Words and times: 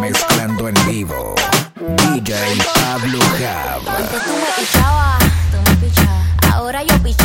mezclando 0.00 0.68
en 0.68 0.74
vivo. 0.86 1.34
DJ 2.14 2.34
Pablo 2.74 3.18
Gab. 3.38 3.88
Antes 3.96 4.24
tú 4.24 4.30
me 4.30 4.64
pichabas, 4.64 5.18
tú 5.50 5.70
me 5.70 5.76
pichabas. 5.76 6.54
Ahora 6.54 6.82
yo 6.82 6.98
pichaba. 7.02 7.19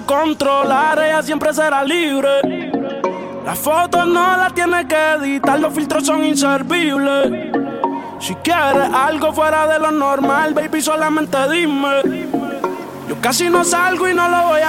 controlar, 0.00 0.98
ella 0.98 1.22
siempre 1.22 1.52
será 1.52 1.84
libre. 1.84 2.70
Las 3.44 3.58
fotos 3.58 4.06
no 4.06 4.36
las 4.36 4.52
tiene 4.54 4.86
que 4.86 5.12
editar, 5.12 5.58
los 5.58 5.72
filtros 5.72 6.04
son 6.04 6.24
inservibles. 6.24 7.52
Si 8.20 8.34
quieres 8.36 8.92
algo 8.92 9.32
fuera 9.32 9.66
de 9.66 9.78
lo 9.78 9.90
normal, 9.90 10.54
baby, 10.54 10.80
solamente 10.82 11.36
dime. 11.50 12.28
Yo 13.08 13.16
casi 13.20 13.48
no 13.48 13.64
salgo 13.64 14.08
y 14.08 14.14
no 14.14 14.28
lo 14.28 14.48
voy 14.48 14.59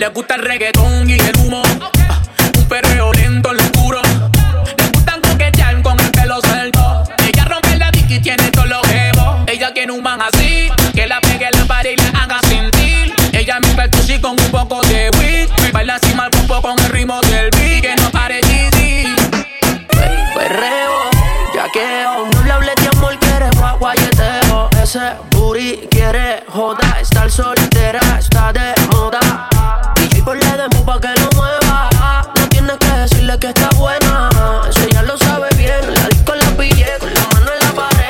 Le 0.00 0.08
gusta 0.08 0.36
el 0.36 0.40
reggaetón 0.40 1.10
y 1.10 1.12
el 1.12 1.36
humo. 1.40 1.60
Ah, 2.08 2.22
un 2.56 2.68
perreo 2.68 3.12
lento, 3.12 3.50
en 3.50 3.58
lo 3.58 3.62
oscuro. 3.62 4.00
Le 4.78 4.88
gustan 4.94 5.20
coquetear 5.20 5.82
con 5.82 6.00
el 6.00 6.10
pelo 6.10 6.40
suelto. 6.40 7.04
Ella 7.28 7.44
rompe 7.44 7.76
la 7.76 7.90
dick 7.90 8.08
y 8.08 8.18
tiene 8.18 8.50
todos 8.50 8.66
los 8.66 8.80
jebos. 8.88 9.36
Ella 9.46 9.70
quiere 9.74 9.92
un 9.92 10.02
man 10.02 10.18
así. 10.22 10.70
Que 10.94 11.06
la 11.06 11.20
pegue 11.20 11.48
en 11.52 11.60
la 11.60 11.66
pared 11.66 11.90
y 11.98 12.12
la 12.12 12.18
haga 12.18 12.40
sentir. 12.48 13.14
Ella 13.34 13.60
me 13.60 13.68
percusi 13.74 14.18
con 14.18 14.40
un 14.40 14.50
poco 14.50 14.80
de 14.86 15.10
weed. 15.18 15.50
Me 15.60 15.70
baila 15.70 15.96
así 15.96 16.14
mal 16.14 16.30
grupo 16.30 16.62
con 16.62 16.78
el 16.78 16.88
ritmo 16.88 17.20
del 17.20 17.50
beat. 17.50 17.82
Que 17.82 17.94
no 17.96 18.10
pare 18.10 18.40
GD. 18.40 19.04
Perreo, 20.34 21.10
yaqueo. 21.54 22.26
No 22.32 22.42
le 22.44 22.52
hables 22.52 22.74
de 22.76 22.88
amor, 22.88 23.18
quiere 23.18 23.50
guayeteo. 23.78 24.70
Ese 24.82 25.12
booty 25.32 25.88
quiere 25.90 26.42
joda. 26.48 26.96
Estar 27.02 27.30
soltera 27.30 28.00
está 28.18 28.50
de 28.50 28.72
moda 28.92 29.29
que 33.38 33.48
está 33.48 33.68
buena. 33.76 34.28
Eso 34.68 35.02
lo 35.02 35.16
sabe 35.18 35.48
bien. 35.56 35.94
La 35.94 36.08
disco 36.08 36.34
la 36.34 36.46
pillé 36.56 36.98
con 36.98 37.14
la 37.14 37.20
mano 37.32 37.50
en 37.52 37.66
la 37.66 37.72
pared. 37.72 38.00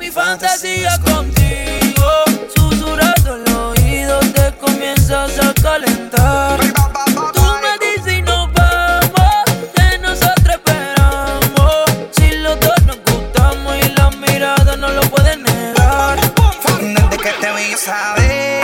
Mi 0.00 0.10
fantasía 0.10 0.98
contigo. 1.04 2.10
Susurrando 2.56 3.36
en 3.36 3.44
los 3.44 3.78
oídos 3.78 4.32
te 4.32 4.52
comienzas 4.58 5.38
a 5.38 5.54
calentar. 5.54 6.58
Tú 6.58 7.42
me 7.62 7.86
dices 7.86 8.18
y 8.18 8.22
nos 8.22 8.52
vamos, 8.52 9.44
de 9.76 9.98
nosotros 9.98 10.56
esperamos. 10.56 11.84
Si 12.12 12.30
los 12.38 12.58
dos 12.58 12.82
nos 12.86 12.98
gustamos 13.04 13.76
y 13.76 13.88
las 13.90 14.16
miradas 14.16 14.76
no 14.78 14.88
lo 14.88 15.02
pueden 15.02 15.42
negar. 15.44 16.18
Desde 16.80 17.16
que 17.18 17.30
te 17.40 17.52
vi, 17.52 17.74
sabes. 17.76 18.63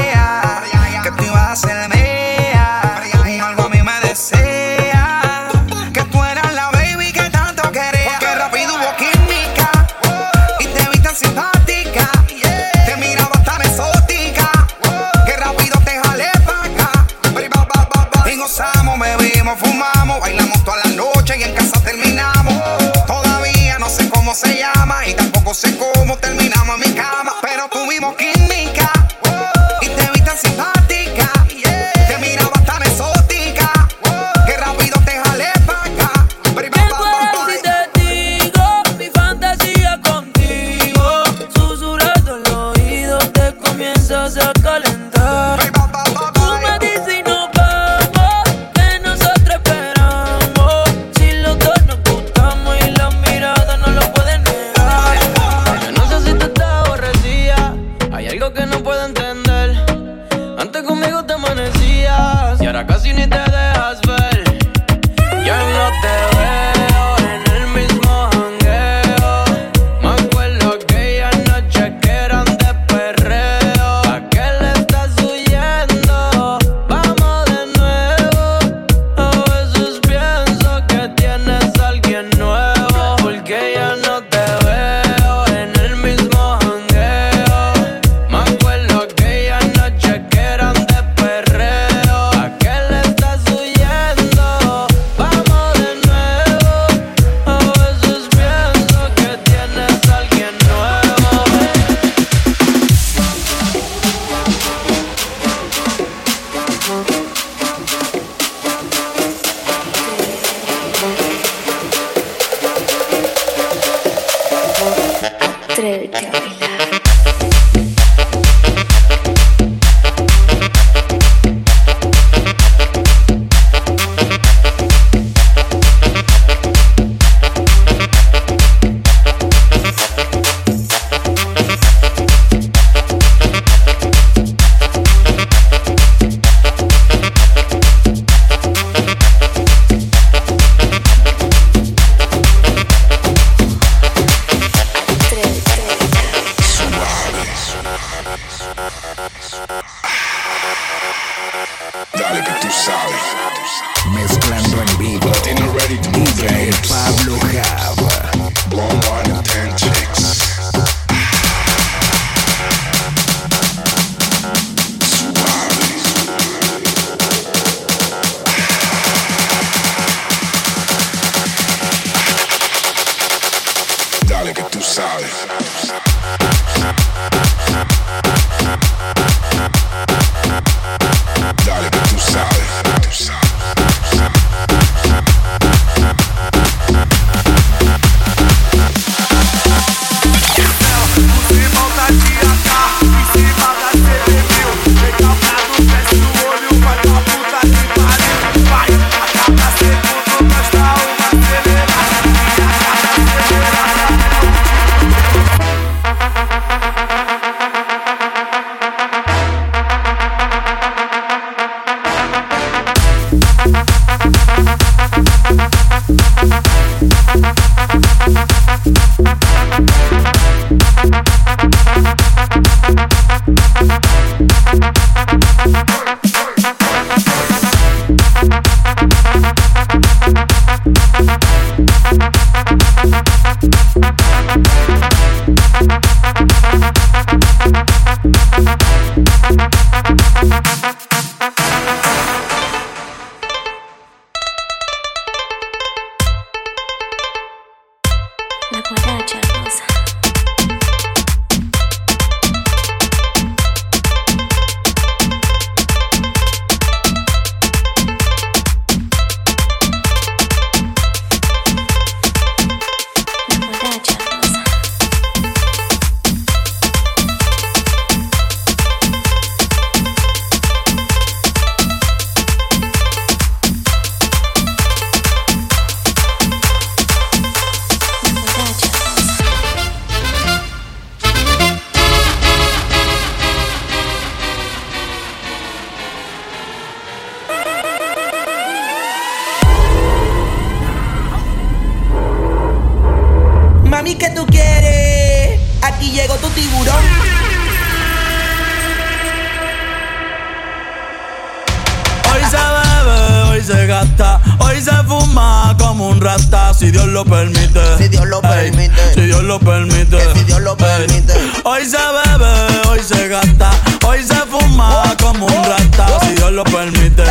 Se 303.70 303.86
gasta, 303.86 304.40
hoy 304.58 304.80
se 304.80 304.90
fuma 305.06 305.76
como 305.78 306.08
un 306.08 306.20
rata, 306.20 306.74
si 306.74 306.90
Dios 306.90 307.06
lo 307.06 307.24
permite. 307.24 307.80
Si 307.98 308.08
Dios 308.08 308.26
lo 308.26 308.38
Ey, 308.42 308.70
permite. 308.72 309.14
si 309.14 309.20
Dios 309.22 309.42
lo 309.44 309.60
permite. 309.60 310.16
Que 310.16 310.32
si 310.34 310.44
Dios 310.44 310.60
lo 310.60 310.72
Ey, 310.72 310.76
permite. 310.78 311.34
Hoy 311.64 311.84
se 311.88 311.96
bebe, 311.96 312.88
hoy 312.88 313.00
se 313.06 313.28
gasta, 313.28 313.70
hoy 314.06 314.24
se 314.26 314.34
fuma 314.50 315.04
como 315.22 315.46
un 315.46 315.64
rata, 315.64 316.06
si 316.22 316.32
Dios 316.34 316.50
lo 316.52 316.64
permite. 316.64 317.22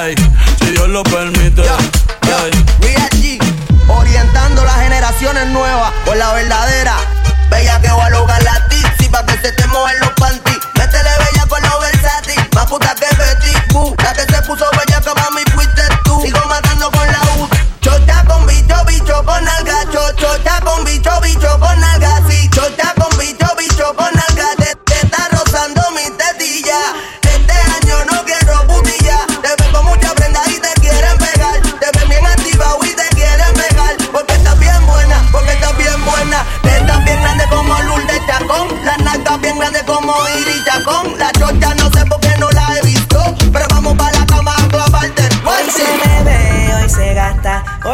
Ey, 0.00 0.14
si 0.60 0.66
Dios 0.70 0.88
lo 0.88 1.02
permite. 1.02 1.62
Ey. 1.62 2.64
Real 2.80 3.10
G, 3.10 3.38
orientando 3.88 4.64
las 4.64 4.76
generaciones 4.76 5.48
nuevas 5.48 5.92
con 6.04 6.16
la 6.18 6.32
verdadera. 6.34 6.94
Bella 7.50 7.80
que 7.80 7.90
va 7.90 8.06
a 8.06 8.10
lograr 8.10 8.42
la 8.44 8.68
tipsy 8.68 9.08
pa' 9.08 9.24
que 9.26 9.36
se 9.38 9.50
te 9.52 9.66
mojen 9.68 9.98
los 10.00 10.10
panties. 10.10 10.58
Métele 10.74 11.10
bella 11.18 11.46
con 11.48 11.62
lo 11.62 11.80
versátil, 11.80 12.40
más 12.54 12.66
puta 12.66 12.94
que 12.94 13.06
Betty 13.16 13.72
Boo. 13.72 13.94
La 14.02 14.12
que 14.12 14.24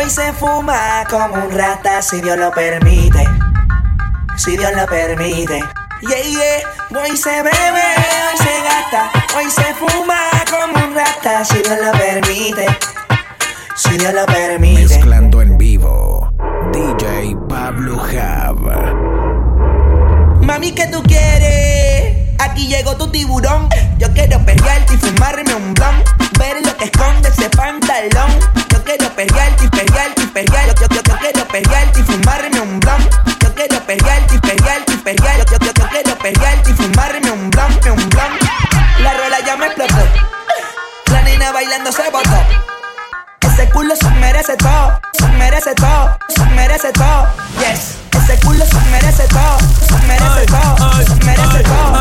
hoy 0.00 0.10
se 0.10 0.32
fuma 0.32 1.04
como 1.10 1.34
un 1.34 1.50
rata, 1.50 2.00
si 2.00 2.20
Dios 2.20 2.38
lo 2.38 2.50
permite. 2.52 3.24
Si 4.36 4.56
Dios 4.56 4.72
lo 4.74 4.86
permite. 4.86 5.62
Yeah, 6.00 6.22
yeah. 6.22 7.02
Hoy 7.02 7.16
se 7.16 7.30
bebe, 7.30 7.50
hoy 7.50 8.38
se 8.38 8.62
gasta, 8.62 9.10
hoy 9.36 9.50
se 9.50 9.74
fuma 9.74 10.18
como 10.50 10.86
un 10.86 10.94
rata, 10.94 11.44
si 11.44 11.58
Dios 11.58 11.78
lo 11.84 11.92
permite. 11.92 12.66
Si 13.76 13.98
Dios 13.98 14.14
lo 14.14 14.26
permite. 14.26 14.82
Mezclando 14.82 15.42
en 15.42 15.58
vivo. 15.58 16.32
DJ 16.72 17.36
Pablo 17.48 17.98
Java. 17.98 18.94
Mami, 20.40 20.72
¿qué 20.72 20.86
tú 20.86 21.02
quieres? 21.02 22.19
Aquí 22.40 22.68
llegó 22.68 22.96
tu 22.96 23.06
tiburón. 23.10 23.68
Yo 23.98 24.10
quiero 24.14 24.42
perrearte 24.44 24.94
y 24.94 24.96
fumarme 24.96 25.54
un 25.54 25.74
blon. 25.74 26.02
Ver 26.38 26.64
lo 26.64 26.74
que 26.76 26.84
esconde 26.84 27.28
ese 27.28 27.50
pantalón. 27.50 28.30
Yo 28.70 28.82
quiero 28.82 29.10
perrearte 29.14 29.64
y 29.66 29.68
perrearte 29.68 30.22
y 30.22 30.26
perrearte. 30.26 30.74
Yo, 30.80 30.88
yo, 30.88 31.02
yo 31.02 31.18
quiero 31.18 31.46
perrearte 31.48 32.00
y 32.00 32.02
fumarme 32.02 32.60
un 32.60 32.80
blon. 32.80 33.08
Yo 33.42 33.54
quiero 33.54 33.80
perrearte 33.84 34.34
y 34.34 34.38
perrearte 34.38 34.92
y 34.92 34.96
perrearte. 34.96 35.52
Yo, 35.52 35.58
yo, 35.58 35.72
yo 35.74 35.88
quiero 35.90 36.18
perrearte 36.18 36.70
y 36.70 36.74
fumarme 36.74 37.30
un 37.30 37.50
blon, 37.50 37.72
un 37.72 38.08
blon. 38.08 38.38
La 39.02 39.12
rola 39.12 39.40
ya 39.44 39.56
me 39.56 39.66
explotó. 39.66 40.02
La 41.12 41.22
nena 41.22 41.52
bailando 41.52 41.92
se 41.92 42.08
botó. 42.10 42.79
Ese 43.80 43.86
culo 43.86 43.96
se 43.96 44.10
merece 44.20 44.56
todo, 44.58 45.00
se 45.18 45.26
merece 45.38 45.74
todo, 45.74 46.18
se 46.28 46.44
merece 46.54 46.92
todo. 46.92 47.26
Yes. 47.60 47.96
Ese 48.12 48.38
culo 48.44 48.62
se 48.66 48.78
merece 48.90 49.26
todo, 49.28 49.58
se 49.88 50.06
merece 50.06 50.44
todo, 50.44 50.76
se 51.02 51.24
merece 51.24 51.62
todo. 51.62 51.94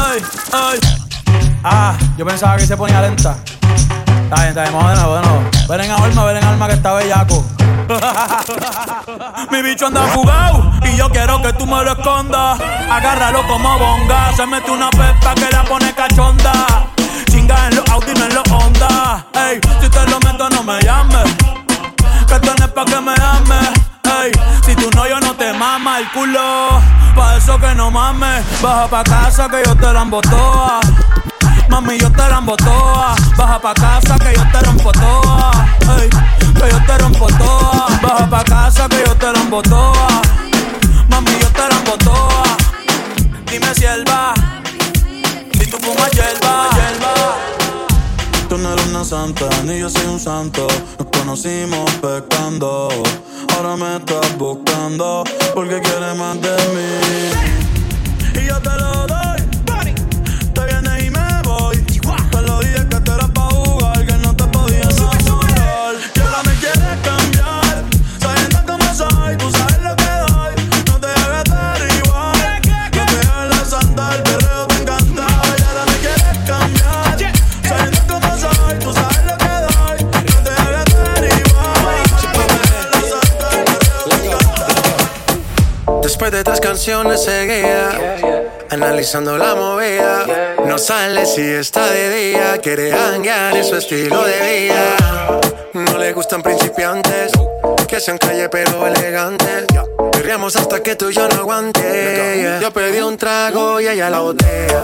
Ah, 1.64 1.96
yo 2.18 2.26
pensaba 2.26 2.58
que 2.58 2.68
se 2.68 2.76
ponía 2.76 3.00
lenta. 3.00 3.38
Está 4.24 4.36
bien, 4.36 4.50
está 4.50 4.64
bien, 4.64 4.74
de 4.74 5.22
nuevo. 5.22 5.50
Ven 5.70 5.82
en 5.82 5.92
alma, 5.92 6.26
ven 6.26 6.38
en 6.38 6.44
alma 6.44 6.68
que 6.68 6.74
está 6.74 6.94
bellaco. 6.96 7.46
Mi 9.52 9.62
bicho 9.62 9.88
anda 9.88 10.02
fugado 10.08 10.72
y 10.84 10.98
yo 10.98 11.10
quiero 11.10 11.42
que 11.42 11.54
tú 11.54 11.66
me 11.66 11.82
lo 11.84 11.94
escondas. 11.94 12.60
Agárralo 12.92 13.48
como 13.48 13.80
bonga. 13.80 14.36
Se 14.36 14.46
mete 14.46 14.70
una 14.70 14.90
pepa 14.90 15.34
que 15.34 15.50
la 15.50 15.64
pone 15.64 15.94
mames. 27.92 28.46
Baja 28.62 28.88
pa' 28.88 29.04
casa 29.04 29.48
que 29.50 29.64
yo 29.66 29.76
te 29.76 29.94
la 29.94 30.02
embotoa. 30.02 30.80
Mami, 31.70 32.00
yo 32.00 32.12
te 32.12 32.28
la 32.28 32.42
toa. 32.58 33.16
Baja 33.38 33.60
pa' 33.60 33.74
casa 33.74 34.18
que 34.20 34.34
yo 34.34 34.44
te 34.52 34.60
rompo 34.66 34.92
toa. 34.92 35.52
Que 36.60 36.70
yo 36.70 36.80
te 36.86 36.98
rompo 36.98 37.28
toa. 37.28 37.88
Baja 38.02 38.30
pa' 38.30 38.44
casa 38.44 38.90
que 38.90 39.04
yo 39.06 39.16
te 39.16 39.32
la 39.32 39.62
toa. 39.62 40.22
Mami, 41.10 41.32
yo 41.40 41.48
te 41.50 41.66
la 41.70 41.98
toa. 41.98 42.58
Dime 43.46 43.74
si 43.76 43.86
él 43.86 44.04
va. 44.10 44.34
Si 45.54 45.66
tú 45.68 45.78
fumas 45.78 46.12
hierba. 46.12 46.70
Tú 48.50 48.58
no 48.58 48.74
eres 48.74 48.88
una 48.88 49.06
santa, 49.06 49.48
ni 49.64 49.80
yo 49.80 49.92
soy 49.92 50.08
un 50.08 50.20
santo. 50.20 50.68
Nos 50.98 51.08
conocimos 51.16 51.92
pecando. 52.02 52.90
Ahora 53.56 53.76
me 53.76 53.98
estás 53.98 54.36
buscando 54.38 55.24
porque 55.54 55.80
quieres 55.82 56.16
más 56.18 56.42
de 56.42 56.50
mí. 56.74 57.49
Y 58.34 58.48
yo 58.48 58.60
te 58.62 58.70
lo 58.78 59.08
doy. 59.08 59.29
Después 86.20 86.34
de 86.34 86.44
tres 86.44 86.60
canciones 86.60 87.24
seguía 87.24 88.18
Analizando 88.70 89.38
la 89.38 89.56
movida. 89.56 90.26
No 90.66 90.78
sale 90.78 91.26
si 91.26 91.40
está 91.40 91.90
de 91.92 92.10
día 92.10 92.58
Quiere 92.58 92.92
hanguear 92.92 93.56
en 93.56 93.64
su 93.64 93.78
estilo 93.78 94.26
de 94.26 94.34
vida. 94.34 95.40
No 95.72 95.98
le 95.98 96.12
gustan 96.12 96.44
principiantes 96.44 97.32
Que 97.88 98.02
sean 98.02 98.18
calle 98.18 98.50
pero 98.50 98.86
elegantes. 98.88 99.64
Querríamos 100.12 100.58
hasta 100.58 100.84
que 100.84 100.98
tú 100.98 101.10
y 101.10 101.14
yo 101.14 101.26
no 101.30 101.36
aguante. 101.36 102.60
Yo 102.62 102.70
pedí 102.74 103.00
un 103.00 103.18
trago 103.18 103.80
y 103.80 103.88
ella 103.88 104.10
la 104.10 104.20
botella 104.20 104.82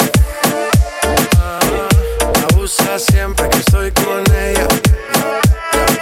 Abusa 2.49 2.97
siempre 2.97 3.49
que 3.49 3.57
estoy 3.57 3.91
con 3.91 4.23
ella. 4.33 4.67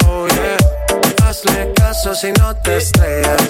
Oh 0.08 0.28
yeah 0.28 1.28
Hazle 1.28 1.74
caso 1.74 2.14
si 2.14 2.32
no 2.34 2.56
te 2.58 2.78
estrellas 2.78 3.50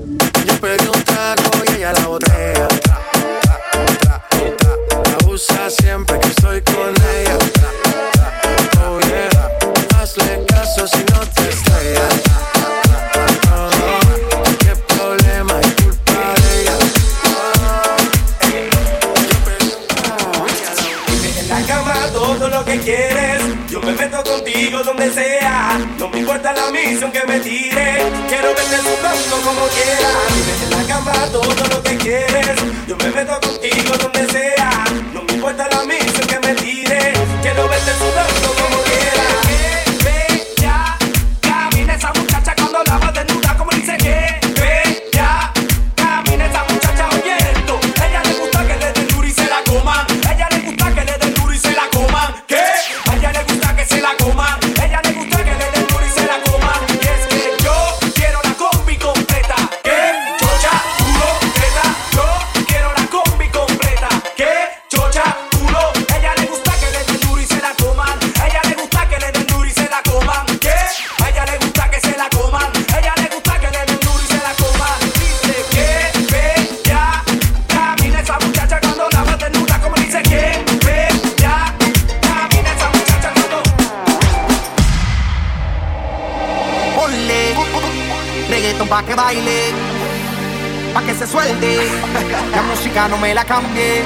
Música 92.91 93.07
no 93.07 93.17
me 93.19 93.33
la 93.33 93.45
cambie. 93.45 94.03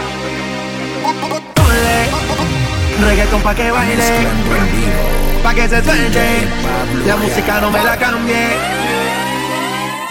Ponle 1.55 3.09
reggaeton 3.09 3.41
pa' 3.41 3.55
que 3.55 3.71
baile, 3.71 4.27
pa' 5.41 5.53
que 5.55 5.67
se 5.67 5.83
suelte. 5.83 6.47
La 7.07 7.15
música 7.15 7.61
no 7.61 7.71
me 7.71 7.83
la 7.83 7.97
cambie. 7.97 8.45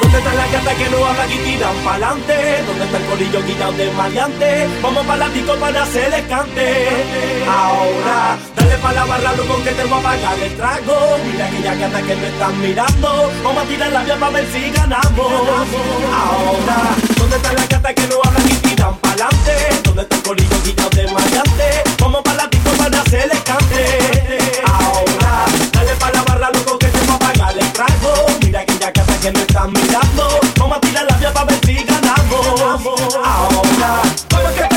¿Dónde 0.03 0.19
está 0.19 0.35
la 0.35 0.47
gata 0.49 0.75
que 0.75 0.91
no 0.91 1.07
habla 1.07 1.27
y 1.27 1.39
tiran 1.39 1.77
pa'lante? 1.85 2.35
¿Dónde 2.67 2.85
está 2.85 2.99
el 2.99 3.05
colillo 3.05 3.47
quitado 3.47 3.73
de 3.75 3.91
maleante? 3.93 4.67
Vamos 4.83 5.07
pa' 5.07 5.17
la 5.17 5.29
disco 5.29 5.55
para 5.55 5.83
hacer 5.85 6.13
el 6.13 6.27
cante 6.27 6.89
Ahora, 7.49 8.37
dale 8.57 8.77
pa' 8.79 8.93
la 8.93 9.05
barra, 9.05 9.33
loco, 9.35 9.63
que 9.63 9.71
te 9.71 9.85
voy 9.85 9.99
a 9.99 10.03
pagar 10.03 10.39
el 10.41 10.57
trago 10.57 11.19
Mira 11.31 11.47
aquella 11.47 11.75
gata 11.75 12.03
que 12.03 12.17
me 12.17 12.27
están 12.27 12.61
mirando 12.61 13.33
Vamos 13.45 13.63
a 13.63 13.67
tirar 13.67 13.93
la 13.93 14.03
vía 14.03 14.17
pa' 14.17 14.31
ver 14.31 14.47
si 14.53 14.71
ganamos 14.71 15.33
Ahora, 16.13 16.79
¿dónde 17.17 17.37
está 17.37 17.53
la 17.53 17.67
gata 17.67 17.95
que 17.95 18.07
no 18.09 18.17
habla 18.25 18.54
mirando. 29.75 30.41
Vamos 30.59 30.79
a 30.79 30.81
tirar 30.81 31.07
la 31.09 31.17
vía 31.17 31.33
pa' 31.33 31.45
ver 31.45 31.59
si 31.65 31.75
ganamos. 31.75 32.61
Ahora, 32.61 34.03
¿cómo 34.31 34.49
es 34.49 34.55
que 34.57 34.74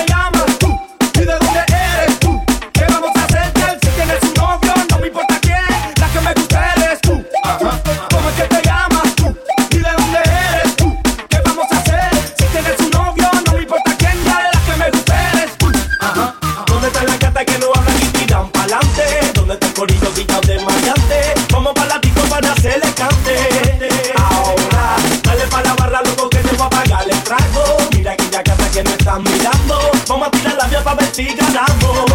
para 30.83 30.95
ver 30.95 31.09
si 31.13 31.25
ganamos. 31.35 32.11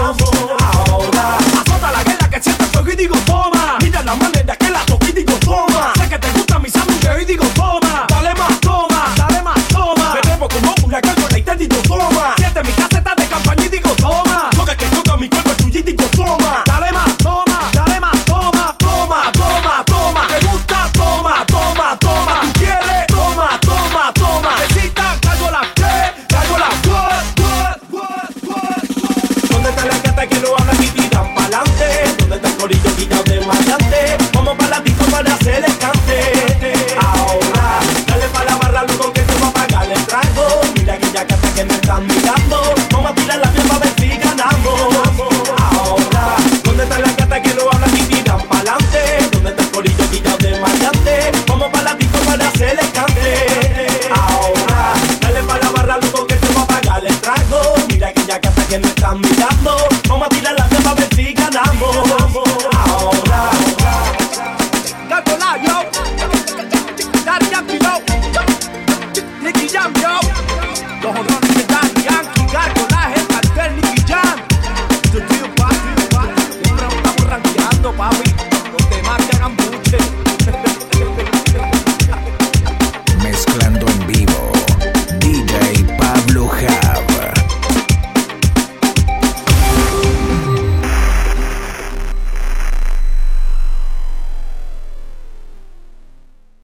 Ahora, 0.88 1.38
azota 1.60 1.92
la 1.92 2.02
guerra 2.04 2.30
que 2.30 2.42
siento 2.42 2.64
fuego 2.64 2.90
y 2.90 2.96
digo, 2.96 3.14
¡pum! 3.26 3.51